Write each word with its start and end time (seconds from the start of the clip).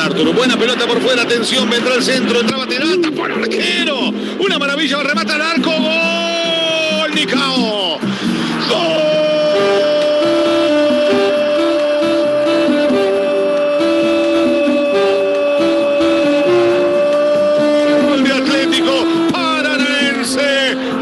Arturo, 0.00 0.32
buena 0.32 0.56
pelota 0.56 0.86
por 0.86 1.00
fuera, 1.00 1.22
atención, 1.22 1.68
vendrá 1.68 1.94
el 1.94 2.02
centro, 2.02 2.40
entraba 2.40 2.66
Terata 2.66 3.10
por 3.10 3.30
arquero. 3.30 4.08
Una 4.38 4.58
maravilla, 4.58 5.02
remata 5.02 5.34
al 5.34 5.42
arco, 5.42 5.70
gol, 5.70 7.14
Nicao. 7.14 7.98
Gol. 8.68 9.10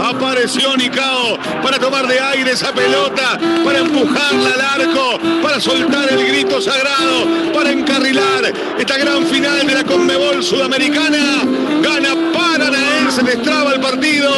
Apareció 0.01 0.77
Nicao 0.77 1.38
para 1.69 1.79
tomar 1.79 2.09
de 2.09 2.19
aire 2.19 2.53
esa 2.53 2.73
pelota, 2.73 3.39
para 3.63 3.81
empujarla 3.81 4.55
al 4.55 4.61
arco, 4.81 5.21
para 5.43 5.61
soltar 5.61 6.11
el 6.11 6.27
grito 6.27 6.63
sagrado, 6.63 7.53
para 7.53 7.71
encarrilar 7.71 8.51
esta 8.79 8.97
gran 8.97 9.27
final 9.27 9.67
de 9.67 9.75
la 9.75 9.85
Conmebol 9.85 10.43
Sudamericana. 10.43 11.43
Gana 11.83 12.17
Paranaense, 12.33 13.23
destraba 13.23 13.75
el 13.75 13.81
partido. 13.81 14.31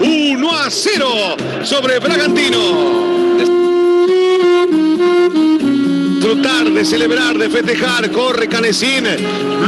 1 0.00 0.50
a 0.50 0.68
0 0.68 1.36
sobre 1.62 2.00
Bragantino. 2.00 2.58
Disfrutar, 6.16 6.70
de 6.70 6.84
celebrar, 6.84 7.38
de 7.38 7.50
festejar, 7.50 8.10
corre 8.10 8.48
Canecín, 8.48 9.04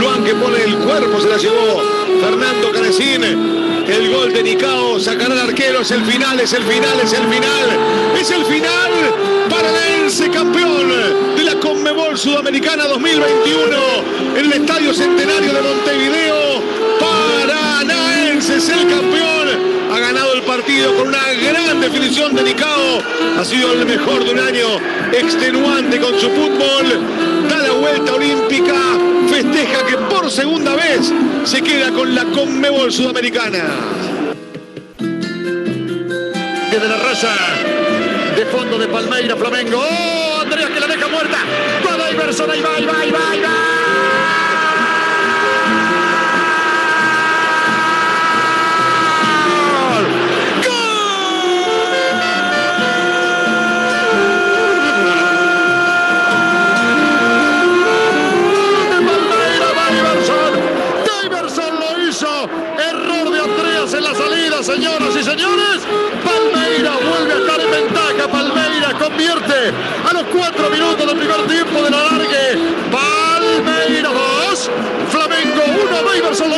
Luan 0.00 0.25
que 0.25 0.34
pone 0.34 0.61
el 0.64 0.75
cuerpo, 0.78 1.20
se 1.20 1.28
la 1.28 1.36
llevó. 1.36 1.83
Fernando 2.20 2.73
Canecín, 2.73 3.66
el 3.88 4.12
gol 4.12 4.32
de 4.32 4.42
Nicao, 4.42 4.98
sacará 4.98 5.34
el 5.34 5.40
arquero, 5.40 5.80
es 5.80 5.90
el 5.90 6.04
final, 6.04 6.40
es 6.40 6.52
el 6.52 6.62
final, 6.64 7.00
es 7.00 7.12
el 7.12 7.24
final, 7.27 8.16
es 8.20 8.30
el 8.30 8.44
final, 8.44 8.90
Paranaense 9.48 10.28
campeón 10.30 10.88
de 11.36 11.42
la 11.44 11.54
Conmebol 11.60 12.18
Sudamericana 12.18 12.84
2021 12.84 13.77
en 14.36 14.44
el 14.44 14.52
Estadio 14.52 14.92
Centenario 14.92 15.52
de 15.52 15.62
Montevideo, 15.62 16.62
Paranaense 16.98 18.56
es 18.56 18.69
el 18.69 18.88
campeón, 18.88 19.48
ha 19.92 19.98
ganado 20.00 20.34
el 20.34 20.42
partido 20.42 20.94
con 20.96 21.08
una 21.08 21.33
gran 21.33 21.80
definición 21.80 22.34
de 22.34 22.42
Nicao, 22.42 23.02
ha 23.39 23.44
sido 23.44 23.72
el 23.72 23.86
mejor 23.86 24.24
de 24.24 24.30
un 24.33 24.41
año 24.41 24.66
extenuante 25.12 26.00
con 26.00 26.18
su 26.18 26.28
fútbol, 26.30 27.48
da 27.48 27.58
la 27.58 27.72
vuelta 27.72 28.14
olímpica, 28.14 28.74
festeja 29.37 29.84
que 29.84 29.97
por 29.98 30.31
segunda 30.31 30.75
vez 30.75 31.12
se 31.45 31.61
queda 31.61 31.92
con 31.92 32.15
la 32.15 32.25
Conmebol 32.25 32.91
Sudamericana. 32.91 33.65
de 36.70 36.89
la 36.89 36.97
raza. 36.97 37.34
De 38.37 38.45
fondo 38.47 38.79
de 38.79 38.87
Palmeira, 38.89 39.34
Flamengo. 39.37 39.79
¡Oh! 39.79 40.41
Andrea 40.42 40.69
que 40.69 40.81
la 40.81 40.87
deja 40.87 41.09
muerta. 41.09 41.39
Va 41.87 42.11
Iverson, 42.11 42.51
ahí 42.51 42.61
va, 42.61 42.75
ahí 42.77 42.84
va, 42.87 43.01
ahí 43.01 43.11
va, 43.11 43.31
ahí 43.31 43.41
va. 43.41 43.75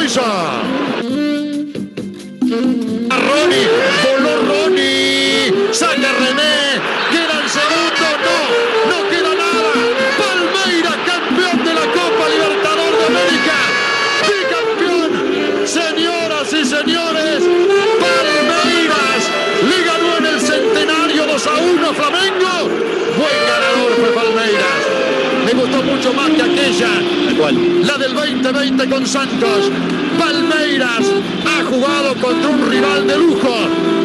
1, 0.08 0.16
Iverson 0.16 0.24
lo 0.80 1.04
hizo. 1.04 1.98
A 3.10 3.16
Ronnie, 3.18 3.68
voló 4.04 4.32
Ronnie, 4.48 5.52
saca 5.72 6.12
René, 6.12 6.80
queda 7.10 7.36
el 7.42 7.48
segundo, 7.48 8.06
no, 8.24 8.36
no 8.90 8.98
queda 9.10 9.32
nada. 9.34 9.70
Palmeira, 10.18 10.92
campeón 11.04 11.58
de 11.64 11.72
la 11.74 11.86
Copa 11.92 12.24
Libertador 12.34 12.92
de 12.98 13.04
América, 13.06 13.56
bicampeón, 14.28 15.10
señoras 15.66 16.52
y 16.52 16.64
señores, 16.64 17.38
mucho 26.08 26.14
más 26.14 26.30
que 26.30 26.42
aquella, 26.42 26.88
la 27.84 27.98
del 27.98 28.14
2020 28.14 28.88
con 28.88 29.06
Santos. 29.06 29.70
Palmeiras 30.18 31.04
ha 31.46 31.64
jugado 31.64 32.14
contra 32.14 32.48
un 32.48 32.70
rival 32.70 33.06
de 33.06 33.18
lujo, 33.18 33.54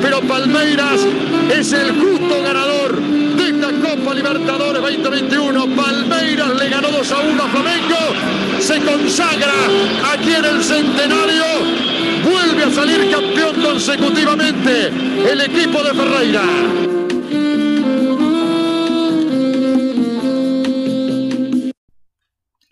pero 0.01 0.21
Palmeiras 0.21 1.01
es 1.55 1.73
el 1.73 1.91
justo 1.91 2.41
ganador 2.43 2.99
de 2.99 3.49
esta 3.49 3.71
Copa 3.71 4.13
Libertadores 4.13 4.81
2021. 4.81 5.75
Palmeiras 5.75 6.55
le 6.59 6.69
ganó 6.69 6.89
2 6.91 7.11
a 7.11 7.19
1 7.19 7.43
a 7.43 7.47
Flamengo, 7.47 8.59
se 8.59 8.79
consagra 8.81 9.53
aquí 10.13 10.33
en 10.33 10.45
el 10.45 10.63
centenario, 10.63 11.45
vuelve 12.23 12.63
a 12.63 12.71
salir 12.71 13.09
campeón 13.09 13.61
consecutivamente 13.61 14.91
el 15.31 15.41
equipo 15.41 15.83
de 15.83 15.93
Ferreira. 15.93 17.02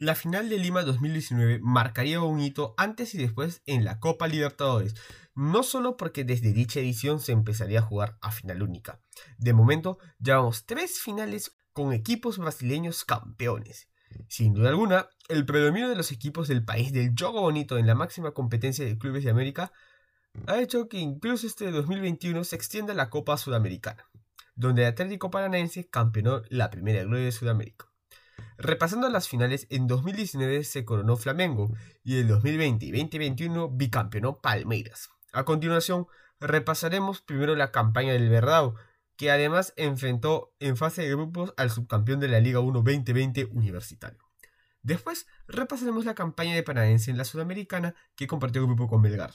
La 0.02 0.16
final 0.16 0.50
de 0.50 0.58
Lima 0.58 0.82
2019 0.82 1.60
marcaría 1.62 2.22
un 2.22 2.40
hito 2.40 2.74
antes 2.76 3.14
y 3.14 3.20
después 3.20 3.62
en 3.68 3.86
la 3.86 4.00
Copa 4.00 4.28
Libertadores, 4.28 4.96
no 5.36 5.62
solo 5.62 5.96
porque 5.96 6.24
desde 6.24 6.54
dicha 6.54 6.80
edición 6.80 7.20
se 7.20 7.34
empezaría 7.34 7.82
a 7.82 7.84
jugar 7.84 8.18
a 8.20 8.32
final 8.32 8.64
única. 8.64 9.00
De 9.38 9.54
momento, 9.54 10.00
llevamos 10.18 10.66
tres 10.66 11.00
finales 11.00 11.56
con 11.72 11.94
equipos 11.94 12.40
brasileños 12.40 13.06
campeones. 13.06 13.90
Sin 14.28 14.56
duda 14.56 14.70
alguna, 14.70 15.08
el 15.30 15.46
predominio 15.46 15.88
de 15.88 15.96
los 15.96 16.12
equipos 16.12 16.48
del 16.48 16.66
país 16.66 16.92
del 16.92 17.14
juego 17.16 17.42
bonito 17.42 17.78
en 17.78 17.86
la 17.86 17.94
máxima 17.94 18.32
competencia 18.32 18.84
de 18.84 18.98
clubes 18.98 19.24
de 19.24 19.30
América 19.30 19.72
ha 20.48 20.60
hecho 20.60 20.90
que 20.90 20.98
incluso 20.98 21.46
este 21.46 21.70
2021 21.70 22.44
se 22.44 22.56
extienda 22.56 22.96
la 22.96 23.12
Copa 23.12 23.38
Sudamericana, 23.38 24.10
donde 24.56 24.82
el 24.82 24.88
Atlético 24.88 25.30
Paranaense 25.30 25.88
campeonó 25.92 26.42
la 26.50 26.72
primera 26.72 27.04
gloria 27.04 27.26
de 27.26 27.32
Sudamérica. 27.32 27.91
Repasando 28.64 29.10
las 29.10 29.28
finales, 29.28 29.66
en 29.72 29.88
2019 29.88 30.64
se 30.66 30.86
coronó 30.86 31.18
Flamengo 31.18 31.74
y 32.04 32.20
en 32.20 32.28
2020 32.28 32.86
y 32.86 32.92
2021 32.92 33.70
bicampeonó 33.70 34.40
Palmeiras. 34.40 35.10
A 35.34 35.46
continuación, 35.46 36.06
repasaremos 36.40 37.22
primero 37.24 37.56
la 37.56 37.72
campaña 37.72 38.14
del 38.14 38.30
Verdao, 38.30 38.76
que 39.18 39.32
además 39.32 39.74
enfrentó 39.78 40.54
en 40.60 40.78
fase 40.78 41.02
de 41.02 41.10
grupos 41.10 41.56
al 41.58 41.72
subcampeón 41.72 42.20
de 42.20 42.28
la 42.28 42.40
Liga 42.40 42.60
1 42.60 42.84
2020 42.84 43.46
Universitario. 43.46 44.20
Después, 44.84 45.26
repasaremos 45.48 46.06
la 46.06 46.14
campaña 46.14 46.54
de 46.54 46.62
Paranaense 46.62 47.10
en 47.10 47.18
la 47.18 47.26
Sudamericana, 47.26 47.96
que 48.16 48.28
compartió 48.28 48.64
grupo 48.64 48.88
con 48.88 49.02
Belgar. 49.02 49.34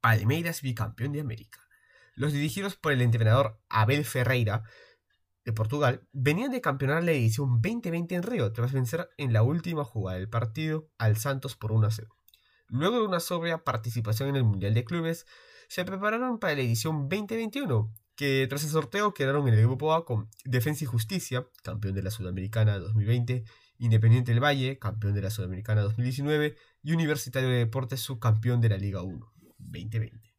Palmeiras 0.00 0.62
bicampeón 0.62 1.10
de 1.10 1.20
América. 1.20 1.66
Los 2.14 2.32
dirigidos 2.32 2.76
por 2.76 2.92
el 2.92 3.02
entrenador 3.02 3.58
Abel 3.68 4.04
Ferreira 4.04 4.62
de 5.44 5.52
Portugal 5.52 6.06
venían 6.12 6.50
de 6.50 6.60
campeonar 6.60 7.04
la 7.04 7.12
edición 7.12 7.60
2020 7.60 8.14
en 8.14 8.22
Río 8.22 8.52
tras 8.52 8.72
vencer 8.72 9.10
en 9.18 9.32
la 9.32 9.42
última 9.42 9.84
jugada 9.84 10.18
del 10.18 10.28
partido 10.28 10.88
al 10.98 11.16
Santos 11.16 11.56
por 11.56 11.72
1 11.72 11.86
a 11.86 11.90
0. 11.90 12.16
Luego 12.68 13.00
de 13.00 13.06
una 13.06 13.20
sobria 13.20 13.62
participación 13.62 14.30
en 14.30 14.36
el 14.36 14.44
Mundial 14.44 14.74
de 14.74 14.84
Clubes, 14.84 15.26
se 15.68 15.84
prepararon 15.84 16.38
para 16.38 16.54
la 16.54 16.62
edición 16.62 17.08
2021, 17.08 17.92
que 18.16 18.46
tras 18.48 18.64
el 18.64 18.70
sorteo 18.70 19.12
quedaron 19.12 19.46
en 19.48 19.54
el 19.54 19.62
grupo 19.62 19.92
A 19.92 20.04
con 20.04 20.28
Defensa 20.44 20.84
y 20.84 20.86
Justicia, 20.86 21.46
campeón 21.62 21.94
de 21.94 22.02
la 22.02 22.10
Sudamericana 22.10 22.78
2020, 22.78 23.44
Independiente 23.78 24.32
del 24.32 24.42
Valle, 24.42 24.78
campeón 24.78 25.14
de 25.14 25.22
la 25.22 25.30
Sudamericana 25.30 25.82
2019, 25.82 26.56
y 26.82 26.92
Universitario 26.92 27.48
de 27.48 27.56
Deportes, 27.56 28.00
subcampeón 28.00 28.60
de 28.60 28.68
la 28.70 28.76
Liga 28.78 29.02
1 29.02 29.32
2020. 29.58 30.34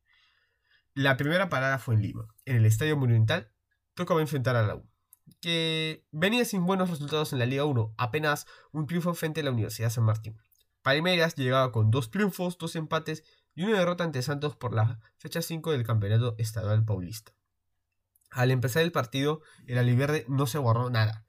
La 0.94 1.18
primera 1.18 1.50
parada 1.50 1.78
fue 1.78 1.96
en 1.96 2.01
Lima, 2.01 2.28
en 2.46 2.56
el 2.56 2.66
Estadio 2.66 2.96
Monumental, 2.96 3.51
tocaba 3.94 4.22
enfrentar 4.22 4.56
a 4.56 4.66
la 4.66 4.75
U 4.75 4.94
que 5.42 6.06
venía 6.12 6.45
sin 6.45 6.66
buenos 6.66 6.89
resultados 6.89 7.33
en 7.33 7.39
la 7.39 7.45
Liga 7.45 7.66
1, 7.66 7.95
apenas 7.98 8.48
un 8.72 8.88
triunfo 8.88 9.13
frente 9.13 9.42
a 9.42 9.44
la 9.44 9.51
Universidad 9.51 9.89
San 9.89 10.04
Martín. 10.04 10.38
Palmeiras 10.81 11.36
llegaba 11.36 11.72
con 11.72 11.92
dos 11.92 12.12
triunfos, 12.12 12.57
dos 12.57 12.75
empates 12.75 13.24
y 13.56 13.63
una 13.63 13.80
derrota 13.80 14.04
ante 14.04 14.22
Santos 14.22 14.56
por 14.56 14.74
la 14.74 15.00
fecha 15.18 15.42
5 15.42 15.72
del 15.72 15.86
Campeonato 15.86 16.36
Estadual 16.38 16.86
Paulista. 16.86 17.33
Al 18.30 18.51
empezar 18.51 18.83
el 18.83 18.92
partido, 18.92 19.42
el 19.66 19.77
Aliverde 19.77 20.25
no 20.27 20.45
se 20.45 20.57
guardó 20.57 20.89
nada 20.89 21.25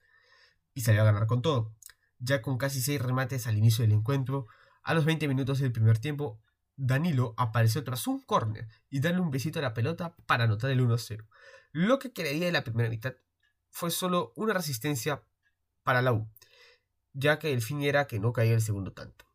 y 0.73 0.81
salió 0.81 1.01
a 1.01 1.05
ganar 1.05 1.25
con 1.25 1.41
todo, 1.41 1.73
ya 2.19 2.41
con 2.41 2.57
casi 2.57 2.81
6 2.81 3.01
remates 3.01 3.47
al 3.47 3.57
inicio 3.57 3.83
del 3.83 3.93
encuentro. 3.93 4.47
A 4.83 4.93
los 4.93 5.05
20 5.05 5.27
minutos 5.27 5.59
del 5.59 5.71
primer 5.71 5.99
tiempo, 5.99 6.41
Danilo 6.75 7.33
apareció 7.37 7.83
tras 7.83 8.05
un 8.07 8.21
córner 8.21 8.67
y 8.89 8.99
darle 8.99 9.21
un 9.21 9.31
besito 9.31 9.59
a 9.59 9.63
la 9.63 9.73
pelota 9.73 10.15
para 10.27 10.43
anotar 10.43 10.69
el 10.69 10.81
1-0. 10.81 11.27
Lo 11.71 11.97
que 11.97 12.13
quedaría 12.13 12.45
de 12.45 12.51
la 12.51 12.63
primera 12.63 12.89
mitad 12.89 13.15
fue 13.69 13.91
solo 13.91 14.33
una 14.35 14.53
resistencia 14.53 15.23
para 15.83 16.01
la 16.01 16.13
U. 16.13 16.29
ya 17.13 17.39
que 17.39 17.51
el 17.51 17.61
fin 17.61 17.81
era 17.81 18.05
que 18.05 18.19
no 18.19 18.31
caía 18.31 18.53
el 18.53 18.61
segundo 18.61 18.93
tanto. 18.93 19.25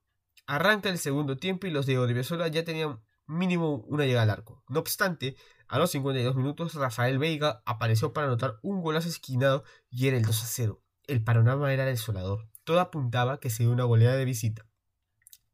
Arranca 0.47 0.89
el 0.89 0.99
segundo 0.99 1.37
tiempo 1.37 1.67
y 1.67 1.71
los 1.71 1.87
de 1.87 1.99
Odriozola 1.99 2.47
ya 2.49 2.65
tenían 2.65 3.01
mínimo 3.27 3.77
una 3.89 4.05
llegada 4.05 4.25
al 4.25 4.31
arco. 4.31 4.63
No 4.69 4.81
obstante, 4.81 5.37
a 5.69 5.79
los 5.79 5.91
52 5.93 6.37
minutos 6.37 6.75
Rafael 6.75 7.19
Veiga 7.19 7.63
apareció 7.65 8.13
para 8.13 8.27
anotar 8.27 8.59
un 8.63 8.83
golazo 8.83 9.09
esquinado 9.09 9.65
y 9.91 10.09
era 10.09 10.17
el 10.17 10.25
2 10.25 10.43
a 10.43 10.47
0. 10.47 10.83
El 11.07 11.25
panorama 11.25 11.73
era 11.73 11.85
desolador. 11.85 12.49
Todo 12.65 12.81
apuntaba 12.81 13.41
que 13.41 13.51
sería 13.51 13.73
una 13.73 13.85
goleada 13.85 14.17
de 14.17 14.25
visita. 14.25 14.67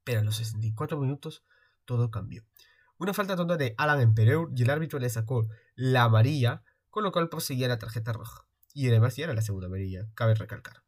Pero 0.05 0.21
a 0.21 0.25
los 0.25 0.37
64 0.37 0.99
minutos 0.99 1.45
todo 1.85 2.11
cambió. 2.11 2.45
Una 2.99 3.15
falta 3.15 3.37
tonta 3.37 3.57
de 3.57 3.75
Alan 3.79 4.01
Empereur 4.01 4.51
y 4.57 4.63
el 4.63 4.71
árbitro 4.71 4.99
le 4.99 5.09
sacó 5.09 5.47
la 5.77 6.03
amarilla, 6.05 6.65
con 6.91 7.05
lo 7.05 7.13
cual 7.13 7.29
proseguía 7.29 7.69
la 7.69 7.79
tarjeta 7.79 8.13
roja. 8.13 8.48
Y 8.79 8.87
además 8.91 9.17
ya 9.17 9.25
era 9.25 9.35
la 9.35 9.43
segunda 9.43 9.67
amarilla, 9.67 10.09
cabe 10.15 10.37
recalcar. 10.37 10.85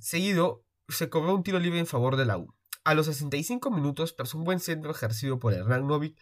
Seguido, 0.00 0.64
se 0.88 1.10
cobró 1.10 1.34
un 1.34 1.42
tiro 1.42 1.58
libre 1.58 1.78
en 1.78 1.86
favor 1.86 2.16
de 2.16 2.24
la 2.24 2.38
U. 2.38 2.54
A 2.84 2.94
los 2.94 3.04
65 3.04 3.70
minutos, 3.70 4.16
tras 4.16 4.32
un 4.32 4.44
buen 4.44 4.60
centro 4.60 4.92
ejercido 4.92 5.38
por 5.38 5.52
Hernán 5.52 5.86
Novik, 5.86 6.18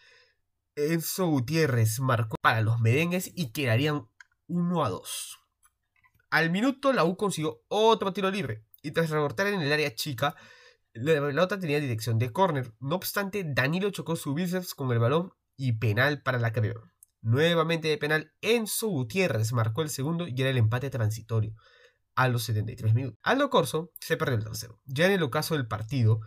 Enzo 0.74 1.28
Gutiérrez 1.28 2.00
marcó 2.00 2.34
para 2.42 2.60
los 2.60 2.80
merengues 2.80 3.30
y 3.32 3.52
quedarían 3.52 4.08
1 4.48 4.84
a 4.84 4.88
2. 4.88 5.38
Al 6.30 6.50
minuto, 6.50 6.92
la 6.92 7.04
U 7.04 7.16
consiguió 7.16 7.62
otro 7.68 8.12
tiro 8.12 8.28
libre 8.32 8.64
y 8.82 8.90
tras 8.90 9.08
rebotar 9.08 9.46
en 9.46 9.60
el 9.60 9.72
área 9.72 9.94
chica, 9.94 10.34
la 10.92 11.20
pelota 11.20 11.60
tenía 11.60 11.78
dirección 11.78 12.18
de 12.18 12.32
córner. 12.32 12.72
No 12.80 12.96
obstante, 12.96 13.44
Danilo 13.46 13.90
chocó 13.90 14.16
su 14.16 14.34
bíceps 14.34 14.74
con 14.74 14.90
el 14.90 14.98
balón 14.98 15.30
y 15.56 15.74
penal 15.74 16.20
para 16.22 16.40
la 16.40 16.52
Creor. 16.52 16.95
Nuevamente 17.26 17.88
de 17.88 17.98
penal, 17.98 18.32
Enzo 18.40 18.86
Gutiérrez 18.86 19.52
marcó 19.52 19.82
el 19.82 19.90
segundo 19.90 20.28
y 20.28 20.40
era 20.40 20.48
el 20.48 20.58
empate 20.58 20.90
transitorio 20.90 21.56
a 22.14 22.28
los 22.28 22.44
73 22.44 22.94
minutos. 22.94 23.18
Aldo 23.24 23.50
Corso 23.50 23.90
se 23.98 24.16
perdió 24.16 24.36
el 24.36 24.44
tercero. 24.44 24.80
Ya 24.84 25.06
en 25.06 25.10
el 25.10 25.24
ocaso 25.24 25.54
del 25.54 25.66
partido, 25.66 26.20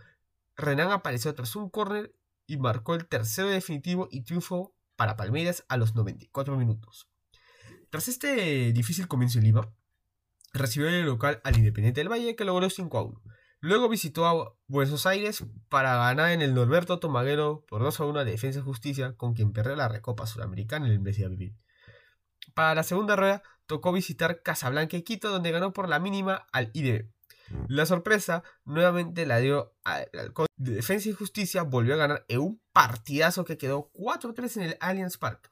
Renan 0.56 0.90
apareció 0.90 1.34
tras 1.34 1.56
un 1.56 1.70
córner 1.70 2.14
y 2.46 2.58
marcó 2.58 2.94
el 2.94 3.08
tercero 3.08 3.48
definitivo 3.48 4.08
y 4.10 4.24
triunfo 4.24 4.74
para 4.94 5.16
Palmeiras 5.16 5.64
a 5.70 5.78
los 5.78 5.94
94 5.94 6.58
minutos. 6.58 7.08
Tras 7.88 8.08
este 8.08 8.70
difícil 8.74 9.08
comienzo 9.08 9.38
en 9.38 9.44
Lima, 9.44 9.72
recibió 10.52 10.90
el 10.90 11.06
local 11.06 11.40
al 11.44 11.56
Independiente 11.56 12.02
del 12.02 12.12
Valle 12.12 12.36
que 12.36 12.44
logró 12.44 12.68
5 12.68 12.98
a 12.98 13.02
1. 13.04 13.22
Luego 13.62 13.90
visitó 13.90 14.26
a 14.26 14.56
Buenos 14.68 15.04
Aires 15.04 15.44
para 15.68 15.96
ganar 15.96 16.30
en 16.30 16.40
el 16.40 16.54
Norberto 16.54 16.98
Tomaguero 16.98 17.66
por 17.68 17.82
2 17.82 18.00
a 18.00 18.04
1 18.06 18.20
a 18.20 18.24
Defensa 18.24 18.60
y 18.60 18.62
Justicia, 18.62 19.14
con 19.18 19.34
quien 19.34 19.52
perdió 19.52 19.76
la 19.76 19.88
Recopa 19.88 20.26
Sudamericana 20.26 20.86
en 20.86 20.92
el 20.92 21.00
mes 21.00 21.18
de 21.18 21.26
abril. 21.26 21.56
Para 22.54 22.74
la 22.74 22.82
segunda 22.82 23.16
rueda 23.16 23.42
tocó 23.66 23.92
visitar 23.92 24.42
Casablanca 24.42 24.96
y 24.96 25.02
Quito, 25.02 25.30
donde 25.30 25.50
ganó 25.50 25.74
por 25.74 25.90
la 25.90 25.98
mínima 25.98 26.46
al 26.52 26.70
IDB. 26.72 27.10
La 27.68 27.84
sorpresa 27.84 28.44
nuevamente 28.64 29.26
la 29.26 29.38
dio 29.38 29.74
al 29.84 30.08
de 30.56 30.72
Defensa 30.72 31.08
y 31.08 31.12
Justicia, 31.12 31.62
volvió 31.62 31.94
a 31.94 31.98
ganar 31.98 32.24
en 32.28 32.40
un 32.40 32.62
partidazo 32.72 33.44
que 33.44 33.58
quedó 33.58 33.90
4-3 33.92 34.56
en 34.56 34.62
el 34.62 34.76
Allianz 34.80 35.18
Park. 35.18 35.50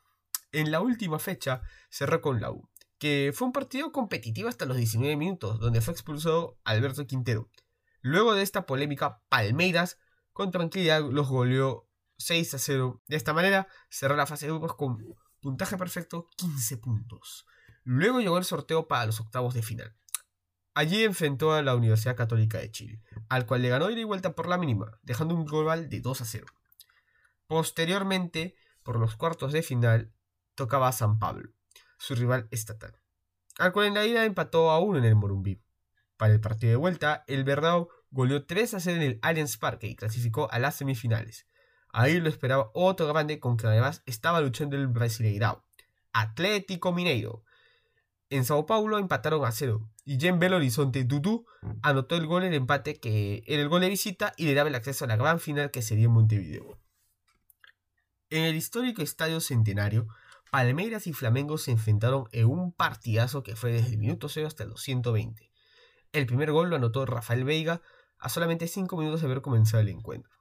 En 0.52 0.70
la 0.70 0.81
última 0.81 1.19
fecha 1.19 1.60
cerró 1.90 2.22
con 2.22 2.40
la 2.40 2.50
U, 2.50 2.69
que 2.99 3.32
fue 3.34 3.46
un 3.46 3.52
partido 3.52 3.93
competitivo 3.93 4.49
hasta 4.49 4.64
los 4.64 4.78
19 4.78 5.16
minutos, 5.16 5.60
donde 5.60 5.82
fue 5.82 5.93
expulsado 5.93 6.58
Alberto 6.64 7.06
Quintero. 7.06 7.50
Luego 8.00 8.34
de 8.34 8.42
esta 8.42 8.66
polémica, 8.66 9.22
Palmeiras 9.28 9.98
con 10.32 10.50
tranquilidad 10.50 11.02
los 11.02 11.28
goleó 11.28 11.88
6 12.18 12.54
a 12.54 12.58
0. 12.58 13.02
De 13.06 13.16
esta 13.16 13.32
manera 13.32 13.68
cerró 13.88 14.16
la 14.16 14.26
fase 14.26 14.46
de 14.46 14.52
grupos 14.52 14.74
con 14.76 14.98
puntaje 15.40 15.76
perfecto 15.76 16.28
15 16.36 16.76
puntos. 16.78 17.46
Luego 17.84 18.20
llegó 18.20 18.38
el 18.38 18.44
sorteo 18.44 18.86
para 18.86 19.06
los 19.06 19.20
octavos 19.20 19.54
de 19.54 19.62
final. 19.62 19.96
Allí 20.74 21.02
enfrentó 21.02 21.52
a 21.52 21.62
la 21.62 21.74
Universidad 21.74 22.16
Católica 22.16 22.58
de 22.58 22.70
Chile, 22.70 23.02
al 23.28 23.46
cual 23.46 23.62
le 23.62 23.68
ganó 23.68 23.90
ida 23.90 24.00
y 24.00 24.04
vuelta 24.04 24.34
por 24.34 24.48
la 24.48 24.58
mínima, 24.58 24.98
dejando 25.02 25.34
un 25.34 25.44
global 25.44 25.88
de 25.88 26.00
2 26.00 26.20
a 26.20 26.24
0. 26.24 26.46
Posteriormente, 27.48 28.54
por 28.84 29.00
los 29.00 29.16
cuartos 29.16 29.52
de 29.52 29.62
final, 29.62 30.12
tocaba 30.54 30.86
a 30.86 30.92
San 30.92 31.18
Pablo, 31.18 31.50
su 31.98 32.14
rival 32.14 32.46
estatal, 32.52 32.96
al 33.58 33.72
cual 33.72 33.86
en 33.86 33.94
la 33.94 34.06
ida 34.06 34.24
empató 34.24 34.70
a 34.70 34.78
1 34.78 34.98
en 34.98 35.04
el 35.04 35.16
Morumbí. 35.16 35.60
Para 36.19 36.35
el 36.35 36.41
partido 36.41 36.70
de 36.70 36.76
vuelta, 36.76 37.25
el 37.29 37.44
Verdao 37.44 37.88
goleó 38.11 38.44
3 38.44 38.75
a 38.75 38.81
0 38.81 38.97
en 38.97 39.03
el 39.03 39.19
Allianz 39.23 39.56
Parque 39.56 39.87
y 39.87 39.94
clasificó 39.94 40.50
a 40.50 40.59
las 40.59 40.75
semifinales. 40.75 41.47
Ahí 41.91 42.20
lo 42.20 42.29
esperaba 42.29 42.70
otro 42.75 43.06
grande 43.06 43.38
con 43.38 43.56
que 43.56 43.69
además 43.69 44.03
estaba 44.05 44.41
luchando 44.41 44.76
el 44.76 44.88
Brasileirao, 44.88 45.65
Atlético 46.12 46.93
Mineiro. 46.93 47.44
En 48.31 48.44
Sao 48.44 48.67
Paulo 48.67 48.99
empataron 48.99 49.44
a 49.44 49.53
0 49.53 49.88
y 50.05 50.19
Jen 50.19 50.41
Belo 50.41 50.56
Horizonte 50.56 51.05
Dudu 51.05 51.47
anotó 51.82 52.17
el 52.17 52.26
gol 52.26 52.43
en 52.43 52.53
empate 52.53 52.99
que 52.99 53.44
era 53.47 53.62
el 53.62 53.69
gol 53.69 53.81
de 53.81 53.88
visita 53.88 54.35
y 54.37 54.47
le 54.47 54.55
daba 54.55 54.69
el 54.69 54.75
acceso 54.75 55.05
a 55.05 55.09
la 55.09 55.17
gran 55.17 55.38
final 55.38 55.70
que 55.70 55.82
sería 55.82 56.06
en 56.06 56.11
Montevideo. 56.11 56.79
En 58.29 58.44
el 58.44 58.56
histórico 58.56 59.03
Estadio 59.03 59.41
Centenario, 59.41 60.09
Palmeiras 60.50 61.06
y 61.06 61.12
Flamengo 61.12 61.59
se 61.59 61.70
enfrentaron 61.70 62.25
en 62.32 62.47
un 62.47 62.73
partidazo 62.73 63.43
que 63.43 63.55
fue 63.55 63.73
desde 63.73 63.93
el 63.93 63.99
minuto 63.99 64.29
0 64.29 64.49
hasta 64.49 64.65
los 64.65 64.82
120. 64.82 65.47
El 66.19 66.26
primer 66.26 66.50
gol 66.50 66.69
lo 66.69 66.75
anotó 66.75 67.06
Rafael 67.06 67.44
Veiga 67.44 67.81
a 68.19 68.29
solamente 68.29 68.67
5 68.67 68.97
minutos 68.97 69.20
de 69.20 69.26
haber 69.26 69.41
comenzado 69.41 69.81
el 69.81 69.88
encuentro. 69.88 70.32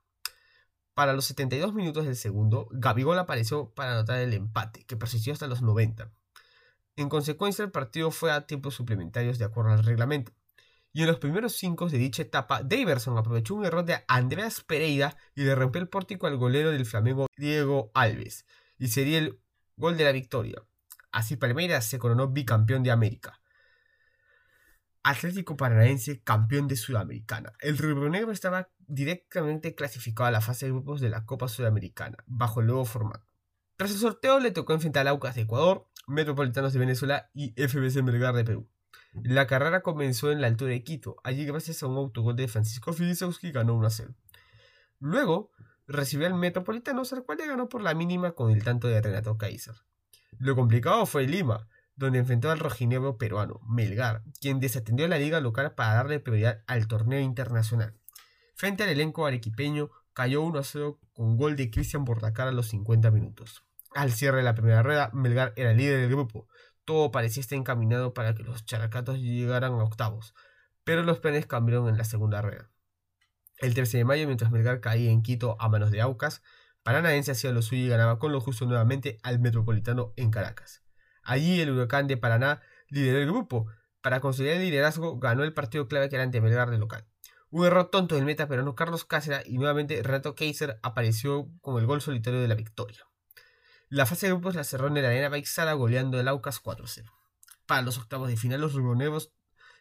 Para 0.95 1.13
los 1.13 1.25
72 1.25 1.75
minutos 1.75 2.05
del 2.05 2.15
segundo, 2.15 2.67
Gabigol 2.71 3.19
apareció 3.19 3.69
para 3.75 3.91
anotar 3.91 4.17
el 4.17 4.33
empate, 4.33 4.85
que 4.85 4.97
persistió 4.97 5.33
hasta 5.33 5.45
los 5.45 5.61
90. 5.61 6.11
En 6.95 7.09
consecuencia, 7.09 7.63
el 7.63 7.69
partido 7.69 8.09
fue 8.09 8.31
a 8.31 8.47
tiempos 8.47 8.73
suplementarios 8.73 9.37
de 9.37 9.45
acuerdo 9.45 9.71
al 9.73 9.83
reglamento. 9.83 10.31
Y 10.93 11.01
en 11.01 11.07
los 11.07 11.19
primeros 11.19 11.53
5 11.53 11.89
de 11.89 11.99
dicha 11.99 12.23
etapa, 12.23 12.63
Daverson 12.63 13.15
aprovechó 13.15 13.53
un 13.53 13.65
error 13.65 13.85
de 13.85 14.03
Andreas 14.07 14.61
Pereira 14.61 15.15
y 15.35 15.43
le 15.43 15.53
rompió 15.53 15.79
el 15.79 15.89
pórtico 15.89 16.25
al 16.25 16.37
golero 16.37 16.71
del 16.71 16.87
Flamengo 16.87 17.27
Diego 17.37 17.91
Alves, 17.93 18.47
y 18.79 18.87
sería 18.87 19.19
el 19.19 19.39
gol 19.75 19.95
de 19.95 20.05
la 20.05 20.11
victoria. 20.11 20.63
Así 21.11 21.35
Palmeiras 21.35 21.85
se 21.85 21.99
coronó 21.99 22.29
bicampeón 22.29 22.81
de 22.81 22.89
América. 22.89 23.39
Atlético 25.09 25.55
Paranaense 25.55 26.21
campeón 26.21 26.67
de 26.67 26.75
Sudamericana. 26.75 27.53
El 27.61 27.77
Negro 28.11 28.33
estaba 28.33 28.69
directamente 28.87 29.73
clasificado 29.73 30.27
a 30.27 30.31
la 30.31 30.41
fase 30.41 30.65
de 30.65 30.73
grupos 30.73 30.99
de 30.99 31.09
la 31.09 31.25
Copa 31.25 31.47
Sudamericana, 31.47 32.17
bajo 32.25 32.59
el 32.59 32.67
nuevo 32.67 32.83
formato. 32.83 33.25
Tras 33.77 33.91
el 33.91 33.99
sorteo 33.99 34.41
le 34.41 34.51
tocó 34.51 34.73
enfrentar 34.73 35.07
a 35.07 35.11
Aucas 35.11 35.35
de 35.35 35.43
Ecuador, 35.43 35.87
Metropolitanos 36.07 36.73
de 36.73 36.79
Venezuela 36.79 37.29
y 37.33 37.51
FBC 37.51 38.03
Melgar 38.03 38.35
de 38.35 38.43
Perú. 38.43 38.67
La 39.13 39.47
carrera 39.47 39.81
comenzó 39.81 40.29
en 40.29 40.41
la 40.41 40.47
altura 40.47 40.71
de 40.71 40.83
Quito, 40.83 41.15
allí 41.23 41.45
gracias 41.45 41.81
a 41.83 41.87
un 41.87 41.95
autogol 41.95 42.35
de 42.35 42.49
Francisco 42.49 42.91
Filizowski 42.91 43.51
ganó 43.51 43.75
1 43.75 43.87
a 43.87 43.89
0. 43.89 44.13
Luego 44.99 45.51
recibió 45.87 46.27
al 46.27 46.33
Metropolitanos, 46.33 47.13
al 47.13 47.23
cual 47.23 47.37
le 47.37 47.47
ganó 47.47 47.69
por 47.69 47.81
la 47.81 47.93
mínima 47.93 48.33
con 48.33 48.51
el 48.51 48.61
tanto 48.61 48.89
de 48.89 49.01
Renato 49.01 49.37
Kaiser. 49.37 49.75
Lo 50.37 50.55
complicado 50.55 51.05
fue 51.05 51.25
Lima, 51.27 51.69
donde 51.97 52.19
enfrentó 52.19 52.51
al 52.51 52.59
rojinegro 52.59 53.17
peruano, 53.17 53.59
Melgar, 53.67 54.23
quien 54.39 54.59
desatendió 54.59 55.07
la 55.07 55.17
liga 55.17 55.41
local 55.41 55.73
para 55.73 55.95
darle 55.95 56.19
prioridad 56.19 56.63
al 56.67 56.87
torneo 56.87 57.19
internacional. 57.19 57.95
Frente 58.55 58.83
al 58.83 58.89
elenco 58.89 59.25
arequipeño, 59.25 59.89
cayó 60.13 60.41
1 60.41 60.59
a 60.59 60.63
0 60.63 60.99
con 61.13 61.37
gol 61.37 61.55
de 61.55 61.69
Cristian 61.69 62.05
Bordacar 62.05 62.47
a 62.47 62.51
los 62.51 62.67
50 62.69 63.11
minutos. 63.11 63.63
Al 63.93 64.11
cierre 64.11 64.37
de 64.37 64.43
la 64.43 64.55
primera 64.55 64.83
rueda, 64.83 65.09
Melgar 65.11 65.53
era 65.55 65.73
líder 65.73 66.01
del 66.01 66.09
grupo. 66.09 66.47
Todo 66.85 67.11
parecía 67.11 67.41
estar 67.41 67.57
encaminado 67.57 68.13
para 68.13 68.35
que 68.35 68.43
los 68.43 68.63
characatos 68.65 69.17
llegaran 69.19 69.73
a 69.73 69.83
octavos, 69.83 70.35
pero 70.83 71.03
los 71.03 71.19
planes 71.19 71.47
cambiaron 71.47 71.89
en 71.89 71.97
la 71.97 72.03
segunda 72.03 72.41
rueda. 72.41 72.69
El 73.57 73.73
13 73.73 73.97
de 73.97 74.05
mayo, 74.05 74.27
mientras 74.27 74.51
Melgar 74.51 74.81
caía 74.81 75.09
en 75.09 75.23
Quito 75.23 75.57
a 75.59 75.67
manos 75.67 75.89
de 75.89 76.01
Aucas, 76.01 76.43
Paranaense 76.83 77.31
hacía 77.31 77.51
lo 77.51 77.63
suyo 77.63 77.85
y 77.85 77.89
ganaba 77.89 78.19
con 78.19 78.31
lo 78.31 78.39
justo 78.39 78.65
nuevamente 78.65 79.19
al 79.23 79.39
Metropolitano 79.39 80.13
en 80.15 80.29
Caracas. 80.29 80.83
Allí 81.27 81.59
el 81.59 81.71
Huracán 81.71 82.07
de 82.07 82.15
Paraná 82.15 82.61
lideró 82.87 83.19
el 83.19 83.27
grupo. 83.27 83.67
Para 83.99 84.21
consolidar 84.21 84.55
el 84.55 84.63
liderazgo, 84.63 85.19
ganó 85.19 85.43
el 85.43 85.53
partido 85.53 85.89
clave 85.89 86.07
que 86.07 86.15
era 86.15 86.23
ante 86.23 86.39
Melgar 86.39 86.71
de 86.71 86.77
local. 86.77 87.05
Un 87.49 87.65
error 87.65 87.89
tonto 87.89 88.15
del 88.15 88.23
meta 88.23 88.47
peruano 88.47 88.75
Carlos 88.75 89.03
Cáceres 89.03 89.45
y 89.45 89.57
nuevamente 89.57 90.01
Renato 90.01 90.35
Kaiser 90.35 90.79
apareció 90.83 91.49
con 91.59 91.79
el 91.79 91.85
gol 91.85 91.99
solitario 91.99 92.39
de 92.39 92.47
la 92.47 92.55
victoria. 92.55 92.99
La 93.89 94.05
fase 94.05 94.27
de 94.27 94.31
grupos 94.31 94.55
la 94.55 94.63
cerró 94.63 94.87
en 94.87 94.93
la 94.93 95.09
arena 95.09 95.27
Baixara 95.27 95.73
goleando 95.73 96.17
el 96.17 96.29
Aucas 96.29 96.63
4-0. 96.63 97.11
Para 97.65 97.81
los 97.81 97.97
octavos 97.97 98.29
de 98.29 98.37
final, 98.37 98.61
los 98.61 98.73
rubronegros 98.73 99.33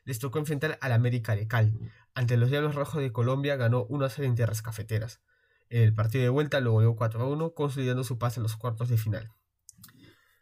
les 0.03 0.19
tocó 0.19 0.41
enfrentar 0.41 0.79
al 0.81 0.91
América 0.91 1.37
de 1.37 1.47
Cali. 1.47 1.79
Ante 2.13 2.37
los 2.37 2.51
Diablos 2.51 2.75
Rojos 2.75 3.01
de 3.01 3.13
Colombia 3.13 3.55
ganó 3.55 3.87
1-0 3.87 4.25
en 4.25 4.35
tierras 4.35 4.63
cafeteras. 4.63 5.21
En 5.69 5.85
el 5.85 5.95
partido 5.95 6.25
de 6.25 6.31
vuelta 6.31 6.59
lo 6.59 6.73
goleó 6.73 6.97
4-1, 6.97 7.55
consolidando 7.55 8.03
su 8.03 8.19
pase 8.19 8.41
a 8.41 8.43
los 8.43 8.57
cuartos 8.57 8.89
de 8.89 8.99
final. 8.99 9.31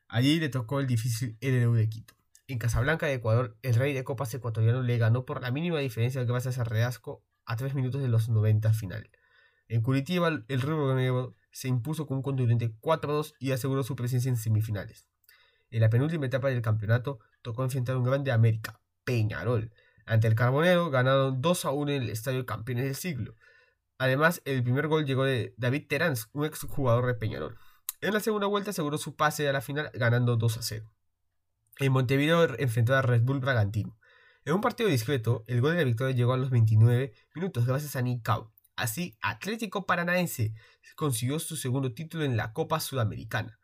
Allí 0.08 0.38
le 0.40 0.49
tocó 0.49 0.80
el 0.80 0.87
difícil 0.87 1.37
LDU 1.40 1.75
de 1.75 1.88
Quito. 1.88 2.14
En 2.46 2.58
Casablanca 2.58 3.06
de 3.06 3.14
Ecuador, 3.14 3.56
el 3.62 3.75
rey 3.75 3.94
de 3.94 4.04
copas 4.04 4.34
ecuatoriano 4.34 4.82
le 4.82 4.99
ganó 4.99 5.25
por 5.25 5.40
la 5.40 5.50
mínima 5.50 5.78
diferencia 5.78 6.23
gracias 6.25 6.58
a 6.58 6.64
Reasco 6.64 7.25
a 7.46 7.56
3 7.56 7.75
minutos 7.75 8.02
de 8.02 8.08
los 8.08 8.28
90 8.28 8.73
final. 8.75 9.11
En 9.68 9.82
Curitiba, 9.82 10.28
el 10.28 10.61
Rubro 10.61 10.94
Negro 10.94 11.34
se 11.52 11.68
impuso 11.68 12.06
con 12.06 12.18
un 12.18 12.23
contundente 12.23 12.75
4-2 12.80 13.34
y 13.38 13.52
aseguró 13.52 13.82
su 13.82 13.96
presencia 13.96 14.28
en 14.28 14.37
semifinales. 14.37 15.06
En 15.70 15.80
la 15.80 15.88
penúltima 15.88 16.26
etapa 16.26 16.49
del 16.49 16.62
campeonato, 16.62 17.18
tocó 17.42 17.64
enfrentar 17.64 17.94
a 17.94 17.99
un 17.99 18.04
grande 18.04 18.30
América, 18.30 18.80
Peñarol, 19.04 19.73
Ante 20.06 20.28
el 20.28 20.34
Carbonero 20.34 20.90
ganaron 20.90 21.40
2 21.40 21.64
a 21.64 21.70
1 21.70 21.92
en 21.92 22.02
el 22.02 22.11
Estadio 22.11 22.44
Campeones 22.44 22.84
del 22.84 22.94
Siglo. 22.94 23.34
Además, 23.99 24.42
el 24.44 24.62
primer 24.62 24.88
gol 24.88 25.06
llegó 25.06 25.25
de 25.25 25.54
David 25.56 25.87
Terán, 25.88 26.14
un 26.32 26.44
exjugador 26.44 27.06
de 27.06 27.14
Peñarol. 27.14 27.56
En 28.04 28.12
la 28.12 28.20
segunda 28.20 28.46
vuelta 28.46 28.68
aseguró 28.68 28.99
su 28.99 29.16
pase 29.16 29.49
a 29.49 29.52
la 29.54 29.62
final 29.62 29.90
ganando 29.94 30.37
2 30.37 30.58
a 30.58 30.62
0. 30.62 30.92
En 31.78 31.90
Montevideo 31.90 32.54
enfrentó 32.58 32.94
a 32.94 33.00
Red 33.00 33.23
Bull 33.23 33.40
Bragantino. 33.40 33.99
En 34.44 34.52
un 34.52 34.61
partido 34.61 34.90
discreto, 34.90 35.42
el 35.46 35.62
gol 35.62 35.73
de 35.73 35.78
la 35.78 35.84
victoria 35.84 36.14
llegó 36.14 36.34
a 36.34 36.37
los 36.37 36.50
29 36.50 37.14
minutos 37.34 37.64
gracias 37.64 37.96
a 37.96 38.02
Nicao. 38.02 38.52
Así, 38.76 39.16
Atlético 39.23 39.87
Paranaense 39.87 40.52
consiguió 40.96 41.38
su 41.38 41.56
segundo 41.56 41.94
título 41.94 42.25
en 42.25 42.37
la 42.37 42.52
Copa 42.52 42.78
Sudamericana. 42.78 43.58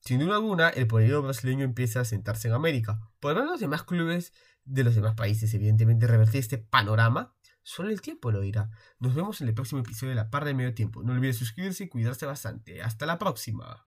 Sin 0.00 0.20
duda 0.20 0.34
alguna, 0.34 0.68
el 0.68 0.86
poderío 0.86 1.22
brasileño 1.22 1.64
empieza 1.64 2.00
a 2.00 2.04
sentarse 2.04 2.48
en 2.48 2.54
América. 2.54 3.00
¿Podrán 3.18 3.46
los 3.46 3.60
demás 3.60 3.84
clubes 3.84 4.34
de 4.64 4.84
los 4.84 4.94
demás 4.94 5.14
países, 5.14 5.54
evidentemente, 5.54 6.06
revertir 6.06 6.40
este 6.40 6.58
panorama? 6.58 7.34
Solo 7.70 7.90
el 7.90 8.00
tiempo 8.00 8.32
lo 8.32 8.40
dirá. 8.40 8.68
Nos 8.98 9.14
vemos 9.14 9.40
en 9.40 9.46
el 9.46 9.54
próximo 9.54 9.80
episodio 9.80 10.10
de 10.10 10.16
La 10.16 10.28
Par 10.28 10.44
del 10.44 10.56
Medio 10.56 10.74
Tiempo. 10.74 11.04
No 11.04 11.12
olvides 11.12 11.36
suscribirse 11.36 11.84
y 11.84 11.88
cuidarse 11.88 12.26
bastante. 12.26 12.82
Hasta 12.82 13.06
la 13.06 13.16
próxima. 13.16 13.78